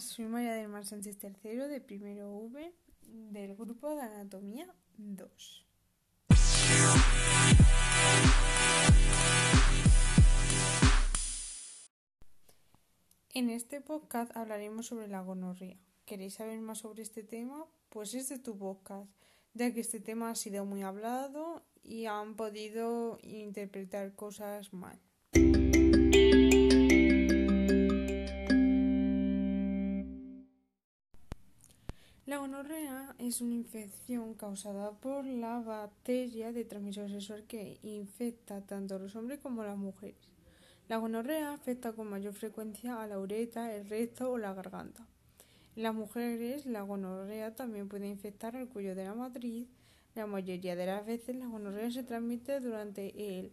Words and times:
Soy 0.00 0.24
María 0.24 0.54
del 0.54 0.66
Mar 0.66 0.84
Sánchez 0.84 1.18
III 1.22 1.68
de 1.68 1.80
primero 1.80 2.28
V 2.28 2.74
del 3.02 3.54
grupo 3.54 3.94
de 3.94 4.02
Anatomía 4.02 4.66
2. 4.96 5.66
En 13.32 13.50
este 13.50 13.80
podcast 13.80 14.36
hablaremos 14.36 14.86
sobre 14.86 15.06
la 15.06 15.20
gonorrea. 15.20 15.78
¿Queréis 16.04 16.34
saber 16.34 16.58
más 16.60 16.78
sobre 16.78 17.02
este 17.02 17.22
tema? 17.22 17.64
Pues 17.90 18.14
es 18.14 18.28
de 18.28 18.40
tu 18.40 18.58
podcast, 18.58 19.08
ya 19.54 19.72
que 19.72 19.82
este 19.82 20.00
tema 20.00 20.30
ha 20.30 20.34
sido 20.34 20.64
muy 20.64 20.82
hablado 20.82 21.62
y 21.84 22.06
han 22.06 22.34
podido 22.34 23.20
interpretar 23.22 24.16
cosas 24.16 24.72
mal. 24.72 24.98
La 32.30 32.38
gonorrea 32.38 33.16
es 33.18 33.40
una 33.40 33.54
infección 33.54 34.34
causada 34.34 34.92
por 34.92 35.24
la 35.24 35.58
bacteria 35.58 36.52
de 36.52 36.64
transmisión 36.64 37.08
sexual 37.08 37.42
que 37.48 37.80
infecta 37.82 38.60
tanto 38.60 38.94
a 38.94 38.98
los 39.00 39.16
hombres 39.16 39.40
como 39.40 39.62
a 39.62 39.66
las 39.66 39.76
mujeres. 39.76 40.30
La 40.88 40.98
gonorrea 40.98 41.52
afecta 41.52 41.92
con 41.92 42.06
mayor 42.06 42.32
frecuencia 42.34 43.02
a 43.02 43.08
la 43.08 43.18
uretra, 43.18 43.74
el 43.74 43.88
recto 43.88 44.30
o 44.30 44.38
la 44.38 44.54
garganta. 44.54 45.04
En 45.74 45.82
las 45.82 45.92
mujeres, 45.92 46.66
la 46.66 46.82
gonorrea 46.82 47.56
también 47.56 47.88
puede 47.88 48.06
infectar 48.06 48.54
al 48.54 48.68
cuello 48.68 48.94
de 48.94 49.06
la 49.06 49.14
matriz. 49.14 49.66
La 50.14 50.28
mayoría 50.28 50.76
de 50.76 50.86
las 50.86 51.04
veces, 51.04 51.34
la 51.34 51.48
gonorrea 51.48 51.90
se 51.90 52.04
transmite 52.04 52.60
durante 52.60 53.40
el 53.40 53.50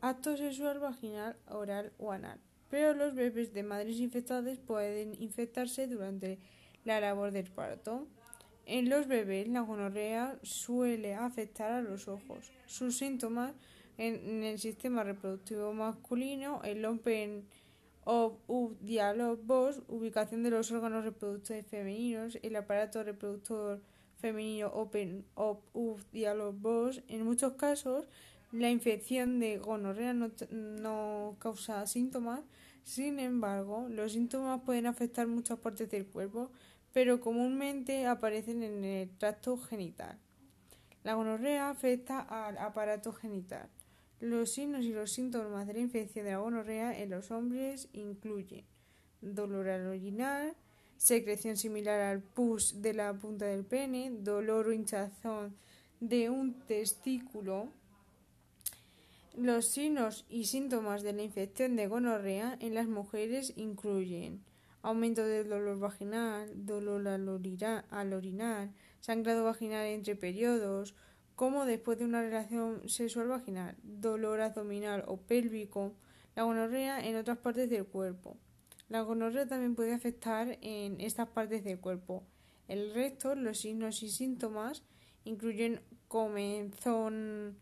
acto 0.00 0.36
sexual 0.36 0.80
vaginal, 0.80 1.36
oral 1.48 1.92
o 1.98 2.10
anal. 2.10 2.40
Pero 2.68 2.94
los 2.94 3.14
bebés 3.14 3.54
de 3.54 3.62
madres 3.62 4.00
infectadas 4.00 4.58
pueden 4.58 5.14
infectarse 5.22 5.86
durante 5.86 6.40
la 6.84 7.00
labor 7.00 7.32
del 7.32 7.50
parto. 7.50 8.06
En 8.64 8.88
los 8.88 9.08
bebés, 9.08 9.48
la 9.48 9.60
gonorrea 9.60 10.38
suele 10.42 11.14
afectar 11.14 11.72
a 11.72 11.82
los 11.82 12.08
ojos. 12.08 12.52
Sus 12.66 12.96
síntomas 12.96 13.52
en, 13.98 14.44
el 14.44 14.58
sistema 14.58 15.02
reproductivo 15.02 15.72
masculino, 15.72 16.60
el 16.64 16.84
Open 16.84 17.44
of 18.04 18.34
Dialog 18.80 19.40
ubicación 19.88 20.42
de 20.42 20.50
los 20.50 20.70
órganos 20.70 21.04
reproductores 21.04 21.66
femeninos, 21.66 22.38
el 22.42 22.56
aparato 22.56 23.02
reproductor 23.02 23.80
femenino 24.16 24.68
Open 24.68 25.24
of 25.34 26.04
Dialog 26.12 26.56
en 27.08 27.24
muchos 27.24 27.54
casos 27.54 28.06
la 28.52 28.70
infección 28.70 29.40
de 29.40 29.58
gonorrea 29.58 30.12
no, 30.12 30.30
no 30.50 31.36
causa 31.38 31.86
síntomas, 31.86 32.40
sin 32.84 33.18
embargo, 33.20 33.86
los 33.88 34.12
síntomas 34.12 34.62
pueden 34.62 34.86
afectar 34.86 35.26
muchas 35.26 35.58
partes 35.58 35.90
del 35.90 36.06
cuerpo, 36.06 36.50
pero 36.92 37.20
comúnmente 37.20 38.06
aparecen 38.06 38.62
en 38.62 38.84
el 38.84 39.10
tracto 39.18 39.56
genital. 39.56 40.18
La 41.04 41.14
gonorrea 41.14 41.70
afecta 41.70 42.20
al 42.20 42.58
aparato 42.58 43.12
genital. 43.12 43.68
Los 44.20 44.52
signos 44.52 44.84
y 44.84 44.92
los 44.92 45.12
síntomas 45.12 45.66
de 45.66 45.74
la 45.74 45.80
infección 45.80 46.26
de 46.26 46.32
la 46.32 46.38
gonorrea 46.38 46.96
en 46.98 47.10
los 47.10 47.30
hombres 47.32 47.88
incluyen 47.92 48.64
dolor 49.20 49.68
al 49.68 49.86
orinar, 49.86 50.54
secreción 50.96 51.56
similar 51.56 52.00
al 52.00 52.22
pus 52.22 52.82
de 52.82 52.94
la 52.94 53.14
punta 53.14 53.46
del 53.46 53.64
pene, 53.64 54.12
dolor 54.12 54.68
o 54.68 54.72
hinchazón 54.72 55.56
de 55.98 56.30
un 56.30 56.54
testículo. 56.66 57.68
Los 59.36 59.64
signos 59.64 60.26
y 60.28 60.44
síntomas 60.44 61.02
de 61.02 61.14
la 61.14 61.22
infección 61.22 61.74
de 61.74 61.86
gonorrea 61.86 62.58
en 62.60 62.74
las 62.74 62.86
mujeres 62.86 63.54
incluyen 63.56 64.44
aumento 64.82 65.24
del 65.24 65.48
dolor 65.48 65.78
vaginal, 65.78 66.50
dolor 66.66 67.08
al, 67.08 67.28
orinar, 68.12 68.70
sangrado 69.00 69.44
vaginal 69.44 69.86
entre 69.86 70.16
periodos, 70.16 70.94
como 71.34 71.64
después 71.64 71.98
de 71.98 72.04
una 72.04 72.20
relación 72.20 72.86
sexual 72.90 73.28
vaginal, 73.28 73.74
dolor 73.82 74.42
abdominal 74.42 75.02
o 75.06 75.16
pélvico, 75.16 75.94
la 76.36 76.42
gonorrea 76.42 77.00
en 77.06 77.16
otras 77.16 77.38
partes 77.38 77.70
del 77.70 77.86
cuerpo. 77.86 78.36
La 78.90 79.00
gonorrea 79.00 79.46
también 79.46 79.74
puede 79.74 79.94
afectar 79.94 80.58
en 80.60 81.00
estas 81.00 81.28
partes 81.28 81.64
del 81.64 81.80
cuerpo. 81.80 82.22
El 82.68 82.92
resto, 82.92 83.34
los 83.34 83.60
signos 83.60 84.02
y 84.02 84.10
síntomas 84.10 84.82
incluyen 85.24 85.80
comenzón 86.08 87.56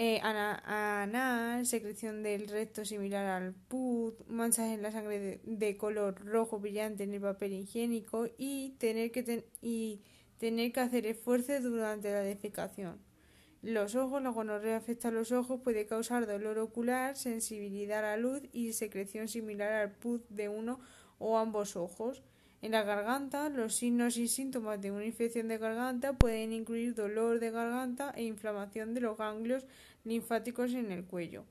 eh, 0.00 0.20
anal, 0.22 1.66
secreción 1.66 2.22
del 2.22 2.46
recto 2.46 2.84
similar 2.84 3.26
al 3.26 3.52
pus, 3.52 4.14
manchas 4.28 4.68
en 4.68 4.80
la 4.80 4.92
sangre 4.92 5.40
de, 5.42 5.76
color 5.76 6.24
rojo 6.24 6.60
brillante 6.60 7.02
en 7.02 7.14
el 7.14 7.20
papel 7.20 7.52
higiénico 7.54 8.28
y 8.38 8.76
tener 8.78 9.10
que, 9.10 9.44
tener 10.38 10.72
que 10.72 10.80
hacer 10.80 11.04
esfuerzo 11.04 11.60
durante 11.60 12.12
la 12.12 12.20
defecación. 12.20 13.00
Los 13.60 13.96
ojos, 13.96 14.22
la 14.22 14.30
gonorrea 14.30 14.76
afecta 14.76 15.08
a 15.08 15.10
los 15.10 15.32
ojos, 15.32 15.62
puede 15.62 15.86
causar 15.86 16.28
dolor 16.28 16.60
ocular, 16.60 17.16
sensibilidad 17.16 17.98
a 17.98 18.16
la 18.16 18.16
luz 18.18 18.42
y 18.52 18.74
secreción 18.74 19.26
similar 19.26 19.72
al 19.72 19.96
pus 19.96 20.20
de 20.28 20.48
uno 20.48 20.78
o 21.18 21.38
ambos 21.38 21.74
ojos. 21.74 22.22
En 22.60 22.72
la 22.72 22.82
garganta, 22.82 23.48
los 23.50 23.76
signos 23.76 24.16
y 24.16 24.26
síntomas 24.26 24.80
de 24.80 24.90
una 24.90 25.04
infección 25.04 25.46
de 25.46 25.58
garganta 25.58 26.14
pueden 26.14 26.52
incluir 26.52 26.94
dolor 26.94 27.38
de 27.38 27.52
garganta 27.52 28.12
e 28.16 28.24
inflamación 28.24 28.94
de 28.94 29.00
los 29.00 29.16
ganglios 29.16 29.64
linfáticos 30.04 30.74
en 30.74 30.90
el 30.90 31.04
cuello. 31.04 31.44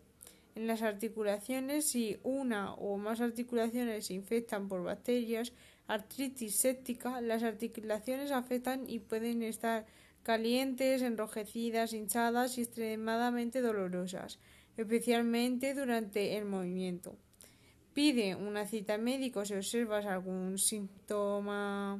En 0.56 0.68
las 0.68 0.82
articulaciones, 0.82 1.86
si 1.86 2.18
una 2.24 2.74
o 2.74 2.98
más 2.98 3.22
articulaciones 3.22 4.08
se 4.08 4.16
infectan 4.16 4.68
por 4.68 4.84
bacterias, 4.84 5.54
artritis 5.88 6.56
séptica, 6.56 7.22
las 7.22 7.44
articulaciones 7.44 8.32
afectan 8.32 8.90
y 8.90 9.00
pueden 9.00 9.44
estar 9.44 9.86
calientes, 10.24 11.04
enrojecidas, 11.04 11.94
hinchadas 11.94 12.58
y 12.58 12.64
extremadamente 12.64 13.62
dolorosas, 13.62 14.40
especialmente 14.76 15.74
durante 15.74 16.38
el 16.38 16.44
movimiento. 16.44 17.16
Pide 17.98 18.36
una 18.36 18.68
cita 18.68 19.00
médica 19.00 19.44
si 19.44 19.56
observas 19.56 20.06
algún 20.06 20.60
síntoma 20.60 22.00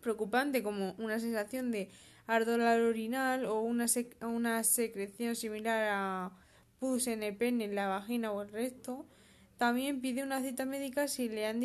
preocupante 0.00 0.62
como 0.62 0.94
una 0.96 1.20
sensación 1.20 1.70
de 1.70 1.90
ardor 2.26 2.62
al 2.62 2.80
orinal 2.80 3.44
o 3.44 3.60
una, 3.60 3.84
una 4.22 4.64
secreción 4.64 5.36
similar 5.36 5.88
a 5.90 6.32
pus 6.80 7.08
en 7.08 7.22
el 7.22 7.36
pene, 7.36 7.64
en 7.64 7.74
la 7.74 7.88
vagina 7.88 8.32
o 8.32 8.40
el 8.40 8.48
recto. 8.48 9.04
También 9.58 10.00
pide 10.00 10.22
una 10.22 10.40
cita 10.40 10.64
médica 10.64 11.06
si 11.08 11.28
le 11.28 11.44
han 11.44 11.60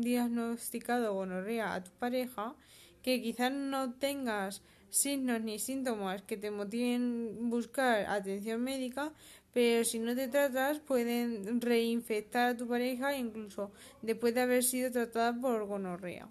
diagnosticado 0.00 1.14
gonorrea 1.14 1.74
a 1.74 1.84
tu 1.84 1.92
pareja, 1.92 2.56
que 3.04 3.22
quizás 3.22 3.52
no 3.52 3.92
tengas 3.92 4.60
signos 4.92 5.40
ni 5.40 5.58
síntomas 5.58 6.22
que 6.22 6.36
te 6.36 6.50
motiven 6.50 7.50
buscar 7.50 8.04
atención 8.06 8.62
médica, 8.62 9.12
pero 9.52 9.84
si 9.84 9.98
no 9.98 10.14
te 10.14 10.28
tratas 10.28 10.78
pueden 10.78 11.60
reinfectar 11.60 12.50
a 12.50 12.56
tu 12.56 12.68
pareja 12.68 13.16
incluso 13.16 13.72
después 14.02 14.34
de 14.34 14.42
haber 14.42 14.62
sido 14.62 14.92
tratada 14.92 15.32
por 15.40 15.66
gonorrea. 15.66 16.28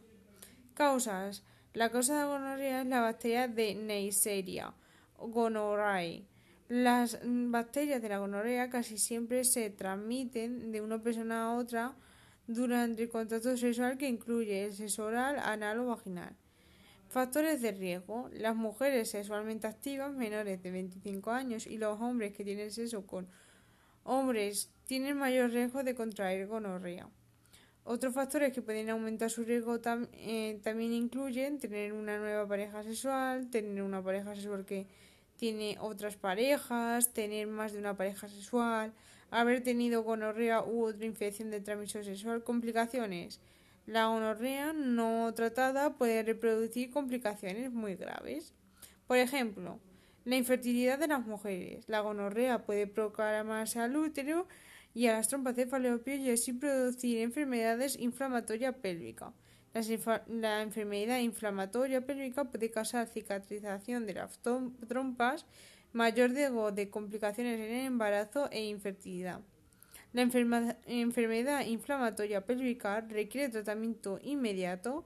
Causas. 0.73 1.43
La 1.73 1.89
causa 1.89 2.19
de 2.19 2.25
gonorrea 2.25 2.81
es 2.81 2.87
la 2.87 3.01
bacteria 3.01 3.47
de 3.47 3.75
Neisseria 3.75 4.73
gonorrhoeae. 5.17 6.25
Las 6.67 7.19
bacterias 7.23 8.01
de 8.01 8.09
la 8.09 8.19
gonorrea 8.19 8.69
casi 8.69 8.97
siempre 8.97 9.43
se 9.43 9.69
transmiten 9.69 10.71
de 10.71 10.81
una 10.81 11.01
persona 11.01 11.45
a 11.45 11.55
otra 11.55 11.95
durante 12.47 13.03
el 13.03 13.09
contacto 13.09 13.57
sexual 13.57 13.97
que 13.97 14.07
incluye 14.07 14.65
el 14.65 14.73
sexo 14.73 15.05
oral, 15.05 15.37
anal 15.39 15.79
o 15.79 15.87
vaginal. 15.87 16.35
Factores 17.11 17.61
de 17.61 17.73
riesgo. 17.73 18.29
Las 18.31 18.55
mujeres 18.55 19.09
sexualmente 19.09 19.67
activas 19.67 20.13
menores 20.13 20.63
de 20.63 20.71
25 20.71 21.29
años 21.31 21.67
y 21.67 21.77
los 21.77 21.99
hombres 21.99 22.31
que 22.31 22.45
tienen 22.45 22.71
sexo 22.71 23.05
con 23.05 23.27
hombres 24.05 24.71
tienen 24.85 25.17
mayor 25.17 25.51
riesgo 25.51 25.83
de 25.83 25.93
contraer 25.93 26.47
gonorrea. 26.47 27.09
Otros 27.83 28.13
factores 28.13 28.53
que 28.53 28.61
pueden 28.61 28.89
aumentar 28.89 29.29
su 29.29 29.43
riesgo 29.43 29.77
eh, 30.13 30.61
también 30.63 30.93
incluyen 30.93 31.59
tener 31.59 31.91
una 31.91 32.17
nueva 32.17 32.47
pareja 32.47 32.81
sexual, 32.81 33.49
tener 33.49 33.83
una 33.83 34.01
pareja 34.01 34.33
sexual 34.33 34.63
que 34.63 34.87
tiene 35.35 35.75
otras 35.81 36.15
parejas, 36.15 37.11
tener 37.11 37.45
más 37.45 37.73
de 37.73 37.79
una 37.79 37.97
pareja 37.97 38.29
sexual, 38.29 38.93
haber 39.31 39.61
tenido 39.63 40.03
gonorrea 40.03 40.63
u 40.63 40.85
otra 40.85 41.05
infección 41.05 41.51
de 41.51 41.59
transmisión 41.59 42.05
sexual, 42.05 42.41
complicaciones 42.45 43.41
la 43.85 44.07
gonorrea 44.07 44.73
no 44.73 45.33
tratada 45.33 45.97
puede 45.97 46.23
reproducir 46.23 46.91
complicaciones 46.91 47.71
muy 47.71 47.95
graves. 47.95 48.53
Por 49.07 49.17
ejemplo, 49.17 49.79
la 50.23 50.35
infertilidad 50.35 50.99
de 50.99 51.07
las 51.07 51.25
mujeres. 51.25 51.87
La 51.87 52.01
gonorrea 52.01 52.65
puede 52.65 52.87
proclamarse 52.87 53.79
al 53.79 53.95
útero 53.95 54.47
y 54.93 55.07
a 55.07 55.13
las 55.13 55.27
trompas 55.27 55.55
de 55.55 55.65
falopio 55.65 56.15
y 56.15 56.29
así 56.29 56.53
producir 56.53 57.19
enfermedades 57.19 57.97
inflamatorias 57.99 58.75
pélvicas. 58.75 59.33
La, 60.27 60.61
enfermedad 60.61 61.19
inflamatoria 61.19 62.05
pélvica 62.05 62.43
puede 62.43 62.69
causar 62.69 63.07
cicatrización 63.07 64.05
de 64.05 64.15
las 64.15 64.39
trompas, 64.87 65.45
mayor 65.93 66.31
riesgo 66.31 66.71
de 66.71 66.89
complicaciones 66.89 67.57
en 67.57 67.73
el 67.73 67.85
embarazo 67.85 68.49
e 68.51 68.65
infertilidad. 68.65 69.39
La 70.13 70.23
enfermedad 70.23 71.65
inflamatoria 71.65 72.45
pélvica 72.45 73.01
requiere 73.01 73.49
tratamiento 73.49 74.19
inmediato 74.21 75.05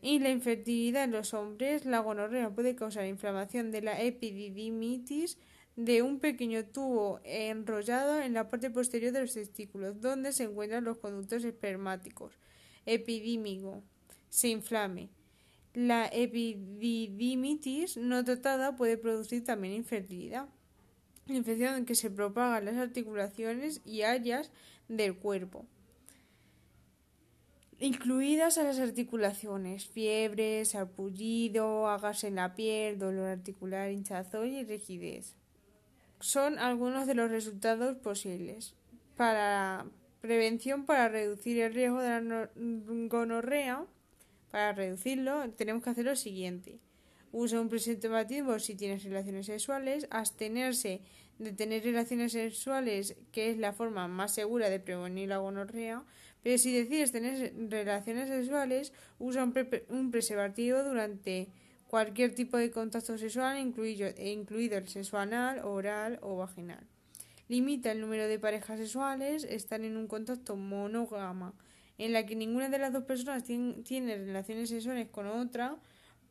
y 0.00 0.18
la 0.18 0.30
infertilidad 0.30 1.04
en 1.04 1.12
los 1.12 1.32
hombres, 1.34 1.84
la 1.86 2.00
gonorrea 2.00 2.50
puede 2.50 2.76
causar 2.76 3.06
inflamación 3.06 3.70
de 3.70 3.80
la 3.80 4.00
epididimitis 4.00 5.38
de 5.76 6.02
un 6.02 6.20
pequeño 6.20 6.64
tubo 6.66 7.20
enrollado 7.24 8.20
en 8.20 8.34
la 8.34 8.50
parte 8.50 8.70
posterior 8.70 9.12
de 9.12 9.22
los 9.22 9.34
testículos, 9.34 10.00
donde 10.00 10.32
se 10.32 10.44
encuentran 10.44 10.84
los 10.84 10.98
conductos 10.98 11.42
espermáticos. 11.44 12.38
Epidímico. 12.86 13.82
Se 14.28 14.48
inflame. 14.48 15.08
La 15.72 16.06
epididimitis 16.06 17.96
no 17.96 18.22
tratada 18.24 18.76
puede 18.76 18.96
producir 18.96 19.42
también 19.42 19.74
infertilidad. 19.74 20.48
Infección 21.26 21.84
que 21.86 21.94
se 21.94 22.10
propaga 22.10 22.58
en 22.58 22.66
las 22.66 22.76
articulaciones 22.76 23.80
y 23.84 24.02
áreas 24.02 24.50
del 24.88 25.16
cuerpo 25.16 25.66
incluidas 27.80 28.56
a 28.56 28.62
las 28.62 28.78
articulaciones, 28.78 29.84
fiebre, 29.84 30.64
sarpullido, 30.64 31.88
agas 31.88 32.24
en 32.24 32.36
la 32.36 32.54
piel, 32.54 32.98
dolor 32.98 33.26
articular, 33.26 33.90
hinchazón 33.90 34.46
y 34.46 34.64
rigidez 34.64 35.34
son 36.24 36.58
algunos 36.58 37.06
de 37.06 37.14
los 37.14 37.30
resultados 37.30 37.98
posibles. 37.98 38.74
Para 39.14 39.84
prevención, 40.22 40.86
para 40.86 41.10
reducir 41.10 41.60
el 41.60 41.74
riesgo 41.74 42.00
de 42.00 42.08
la 42.08 42.50
gonorrea, 43.08 43.84
para 44.50 44.72
reducirlo, 44.72 45.50
tenemos 45.50 45.82
que 45.82 45.90
hacer 45.90 46.06
lo 46.06 46.16
siguiente. 46.16 46.78
Usa 47.36 47.60
un 47.60 47.68
preservativo 47.68 48.60
si 48.60 48.76
tienes 48.76 49.02
relaciones 49.02 49.46
sexuales, 49.46 50.06
abstenerse 50.10 51.00
de 51.40 51.50
tener 51.50 51.82
relaciones 51.82 52.30
sexuales, 52.30 53.16
que 53.32 53.50
es 53.50 53.58
la 53.58 53.72
forma 53.72 54.06
más 54.06 54.32
segura 54.32 54.70
de 54.70 54.78
prevenir 54.78 55.30
la 55.30 55.38
gonorrea, 55.38 56.04
pero 56.44 56.58
si 56.58 56.72
decides 56.72 57.10
tener 57.10 57.52
relaciones 57.68 58.28
sexuales, 58.28 58.92
usa 59.18 59.42
un, 59.88 60.10
preservativo 60.12 60.84
durante 60.84 61.48
cualquier 61.88 62.36
tipo 62.36 62.56
de 62.56 62.70
contacto 62.70 63.18
sexual, 63.18 63.58
incluido, 63.58 64.08
incluido 64.16 64.78
el 64.78 64.86
sexo 64.86 65.18
anal, 65.18 65.58
oral 65.64 66.20
o 66.22 66.36
vaginal. 66.36 66.86
Limita 67.48 67.90
el 67.90 68.00
número 68.00 68.28
de 68.28 68.38
parejas 68.38 68.78
sexuales, 68.78 69.42
están 69.42 69.84
en 69.84 69.96
un 69.96 70.06
contacto 70.06 70.54
monógama, 70.54 71.52
en 71.98 72.12
la 72.12 72.24
que 72.26 72.36
ninguna 72.36 72.68
de 72.68 72.78
las 72.78 72.92
dos 72.92 73.02
personas 73.02 73.42
tiene, 73.42 74.18
relaciones 74.18 74.68
sexuales 74.68 75.08
con 75.08 75.26
otra, 75.26 75.78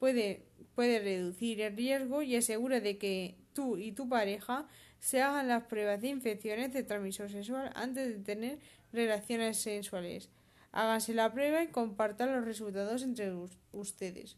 puede, 0.04 0.44
puede 0.76 1.00
reducir 1.00 1.62
el 1.62 1.78
riesgo 1.78 2.24
y 2.24 2.36
asegura 2.36 2.82
de 2.82 2.98
que 2.98 3.38
tú 3.54 3.78
y 3.78 3.94
tu 3.94 4.10
pareja 4.10 4.68
se 5.00 5.22
hagan 5.22 5.48
las 5.48 5.64
pruebas 5.64 6.02
de 6.02 6.10
infecciones 6.10 6.74
de 6.74 6.84
transmisión 6.84 7.30
sexual 7.30 7.72
antes 7.74 8.10
de 8.10 8.20
tener 8.20 8.60
relaciones 8.92 9.62
sexuales. 9.62 10.30
Háganse 10.74 11.14
la 11.14 11.32
prueba 11.32 11.64
y 11.64 11.68
compartan 11.68 12.34
los 12.34 12.44
resultados 12.44 13.02
entre 13.02 13.32
ustedes. 13.72 14.36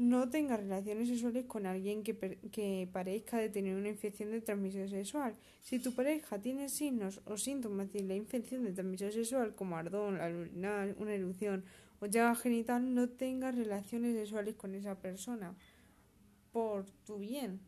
No 0.00 0.30
tenga 0.30 0.56
relaciones 0.56 1.10
sexuales 1.10 1.44
con 1.44 1.66
alguien 1.66 2.02
que, 2.02 2.16
que, 2.50 2.88
parezca 2.90 3.36
de 3.36 3.50
tener 3.50 3.76
una 3.76 3.90
infección 3.90 4.30
de 4.30 4.40
transmisión 4.40 4.88
sexual. 4.88 5.36
Si 5.60 5.78
tu 5.78 5.94
pareja 5.94 6.38
tiene 6.38 6.70
signos 6.70 7.20
o 7.26 7.36
síntomas 7.36 7.92
de 7.92 8.04
la 8.04 8.14
infección 8.14 8.64
de 8.64 8.72
transmisión 8.72 9.12
sexual, 9.12 9.54
como 9.54 9.76
ardón, 9.76 10.16
la 10.16 10.30
urinal, 10.30 10.96
una 10.98 11.12
erupción 11.12 11.64
o 12.00 12.06
llaga 12.06 12.34
genital, 12.34 12.94
no 12.94 13.10
tengas 13.10 13.54
relaciones 13.54 14.16
sexuales 14.16 14.54
con 14.54 14.74
esa 14.74 14.94
persona. 14.94 15.54
Por 16.50 16.86
tu 17.04 17.18
bien. 17.18 17.60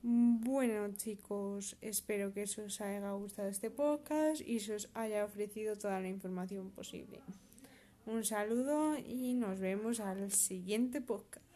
Bueno 0.00 0.94
chicos, 0.94 1.76
espero 1.80 2.32
que 2.32 2.44
os 2.44 2.80
haya 2.80 3.10
gustado 3.14 3.48
este 3.48 3.72
podcast 3.72 4.40
y 4.40 4.60
se 4.60 4.76
os 4.76 4.88
haya 4.94 5.24
ofrecido 5.24 5.76
toda 5.76 5.98
la 5.98 6.06
información 6.06 6.70
posible. 6.70 7.18
Un 8.08 8.24
saludo 8.24 8.96
y 8.96 9.34
nos 9.34 9.60
vemos 9.60 10.00
al 10.00 10.32
siguiente 10.32 11.02
podcast. 11.02 11.47